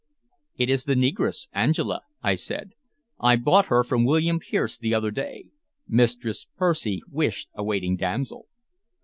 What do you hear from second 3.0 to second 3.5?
"I